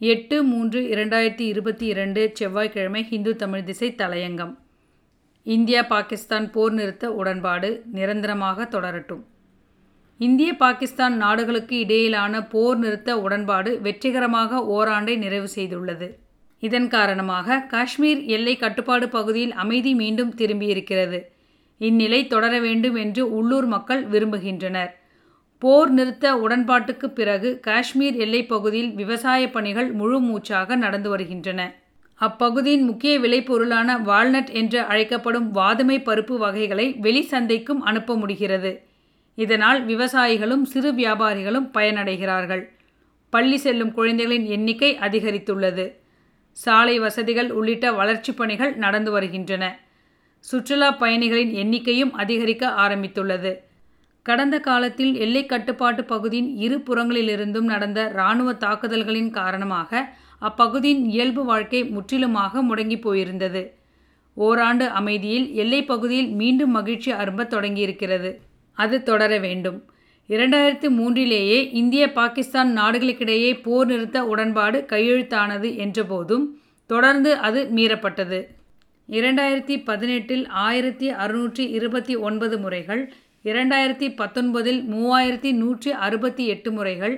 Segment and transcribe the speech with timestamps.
[0.00, 4.52] எட்டு மூன்று இரண்டாயிரத்தி இருபத்தி இரண்டு செவ்வாய்க்கிழமை ஹிந்து தமிழ் திசை தலையங்கம்.
[5.42, 9.22] இந்தியா பாகிஸ்தான் போர் நிறுத்த உடன்பாடு நிரந்தரமாக தொடரட்டும்.
[10.18, 16.08] இந்திய பாகிஸ்தான் நாடுகளுக்கு இடையிலான போர் நிறுத்த உடன்பாடு வெற்றிகரமாக ஓராண்டை நிறைவு செய்துள்ளது.
[16.58, 21.20] இதன் காரணமாக காஷ்மீர் எல்லை கட்டுப்பாடு பகுதியில் அமைதி மீண்டும் திரும்பியிருக்கிறது.
[21.78, 24.90] இந்நிலை தொடர வேண்டும் என்று உள்ளூர் மக்கள் விரும்புகின்றனர்.
[25.58, 31.74] போர் நிறுத்த உடன்பாட்டுக்கு பிறகு காஷ்மீர் எல்லைப் பகுதியில் விவசாய பணிகள் முழு மூச்சாக நடந்து வருகின்றன.
[32.20, 38.82] அப்பகுதியின் முக்கிய விளைபொருளான வால்நட் என்று அழைக்கப்படும் வாதுமை பருப்பு வகைகளை வெளி சந்தைக்கும் அனுப்ப முடிகிறது.
[39.34, 42.68] இதனால் விவசாயிகளும் சிறு வியாபாரிகளும் பயனடைகிறார்கள்.
[43.30, 45.92] பள்ளி செல்லும் குழந்தைகளின் எண்ணிக்கை அதிகரித்துள்ளது.
[46.52, 49.80] சாலை வசதிகள் உள்ளிட்ட வளர்ச்சிப் பணிகள் நடந்து வருகின்றன.
[50.38, 53.66] சுற்றுலா பயணிகளின் எண்ணிக்கையும் அதிகரிக்க ஆரம்பித்துள்ளது.
[54.28, 60.00] கடந்த காலத்தில் எல்லை கட்டுப்பாட்டு பகுதியின் இரு புறங்களிலிருந்தும் நடந்த இராணுவ தாக்குதல்களின் காரணமாக
[60.40, 63.62] அப்பகுதியின் இயல்பு வாழ்க்கை முற்றிலுமாக முடங்கி போயிருந்தது.
[64.36, 68.30] ஓராண்டு அமைதியில் எல்லைப் பகுதியில் மீண்டும் மகிழ்ச்சி அரும்ப தொடங்கியிருக்கிறது.
[68.78, 69.78] அது தொடர வேண்டும்.
[70.28, 76.44] இரண்டாயிரத்து மூன்றிலேயே இந்திய பாகிஸ்தான் நாடுகளுக்கிடையே போர் நிறுத்த உடன்பாடு கையெழுத்தானது என்றபோதும்
[76.90, 78.40] தொடர்ந்து அது மீறப்பட்டது.
[79.10, 83.02] இரண்டாயிரத்தி பதினெட்டில் ஆயிரத்தி அறுநூற்றி இருபத்தி ஒன்பது முறைகள்
[83.44, 87.14] இரண்டாயிரத்தி பத்தொன்பதில் மூவாயிரத்தி நூற்றி அறுபத்தி எட்டு முறைகள்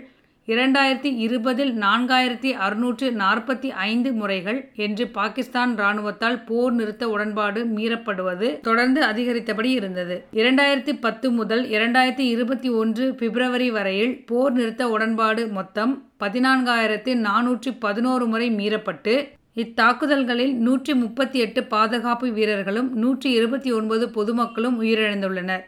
[0.48, 9.04] இரண்டாயிரத்தி இருபதில் நான்காயிரத்தி அறுநூற்று நாற்பத்தி ஐந்து முறைகள் என்று பாகிஸ்தான் இராணுவத்தால் போர் நிறுத்த உடன்பாடு மீறப்படுவது தொடர்ந்து
[9.04, 10.16] அதிகரித்தபடி இருந்தது.
[10.32, 18.26] இரண்டாயிரத்தி பத்து முதல் இரண்டாயிரத்தி இருபத்தி ஒன்று பிப்ரவரி வரையில் போர் நிறுத்த உடன்பாடு மொத்தம் பதினான்காயிரத்தி நானூற்றி பதினோரு
[18.26, 19.16] முறை மீறப்பட்டு
[19.54, 25.64] இத்தாக்குதல்களில் நூற்றி முப்பத்தி எட்டு பாதுகாப்பு வீரர்களும் நூற்றி இருபத்தி ஒன்பது பொதுமக்களும் உயிரிழந்துள்ளனர்.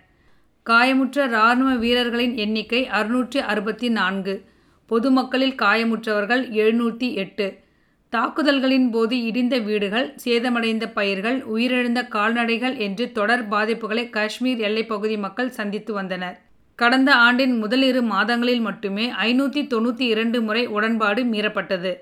[0.67, 4.35] காயமுற்ற இராணுவ வீரர்களின் எண்ணிக்கை அறுநூற்றி அறுபத்தி நான்கு.
[4.91, 7.47] பொதுமக்களில் காயமுற்றவர்கள் எழுநூற்றி எட்டு.
[8.13, 15.93] தாக்குதல்களின் போது இடிந்த வீடுகள் சேதமடைந்த பயிர்கள் உயிரிழந்த கால்நடைகள் என்று தொடர் பாதிப்புகளை காஷ்மீர் எல்லைப்பகுதி மக்கள் சந்தித்து
[15.93, 16.37] வந்தனர்.
[16.79, 21.93] கடந்த ஆண்டின் முதல் இரு மாதங்களில் மட்டுமே ஐநூற்றி தொண்ணூற்றி இரண்டு முறை உடன்பாடு மீறப்பட்டது.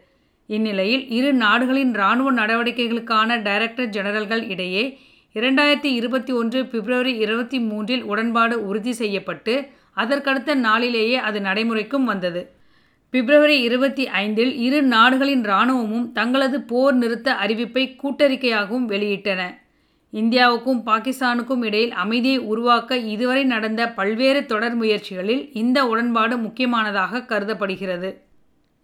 [0.49, 4.85] இந்நிலையில் இரு நாடுகளின் இராணுவ நடவடிக்கைகளுக்கான டைரக்டர் ஜெனரல்கள் இடையே
[5.35, 12.55] இரண்டாயிரத்தி இருபத்தி ஒன்று பிப்ரவரி இருபத்தி மூன்றில் உடன்பாடு உறுதி செய்யப்பட்டு அதற்கடுத்த நாளிலேயே அது நடைமுறைக்கும் வந்தது.
[13.11, 19.41] பிப்ரவரி இருபத்தி ஐந்தில் இரு நாடுகளின் இராணுவமும் தங்களது போர் நிறுத்த அறிவிப்பை கூட்டறிக்கையாகவும் வெளியிட்டன.
[20.13, 28.21] இந்தியாவுக்கும் பாகிஸ்தானுக்கும் இடையில் அமைதியை உருவாக்க இதுவரை நடந்த பல்வேறு தொடர் முயற்சிகளில் இந்த உடன்பாடு முக்கியமானதாக கருதப்படுகிறது.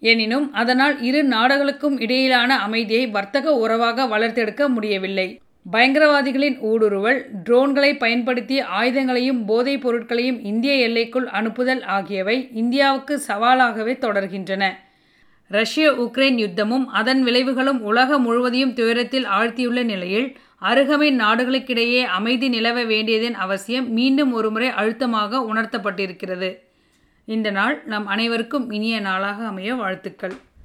[0.00, 5.40] எனினும் அதனால் இரு நாடுகளுக்கும் இடையிலான அமைதியை வர்த்தக உறவாக வளர்த்தெடுக்க முடியவில்லை.
[5.72, 14.64] பயங்கரவாதிகளின் ஊடுருவல் ட்ரோன்களை பயன்படுத்தி ஆயுதங்களையும் போதைப் பொருட்களையும் இந்திய எல்லைக்குள் அனுப்புதல் ஆகியவை இந்தியாவுக்கு சவாலாகவே தொடர்கின்றன.
[15.48, 23.34] ரஷ்ய உக்ரைன் யுத்தமும் அதன் விளைவுகளும் உலகம் முழுவதையும் துயரத்தில் ஆழ்த்தியுள்ள நிலையில் அருகமை நாடுகளுக்கிடையே அமைதி நிலவ வேண்டியதன்
[23.34, 26.58] அவசியம் மீண்டும் ஒருமுறை அழுத்தமாக உணர்த்தப்பட்டிருக்கிறது.
[27.24, 30.36] இந்த நாள் நம் அனைவருக்கும் இனிய நாளாக அமைய வாழ்த்துக்கள்.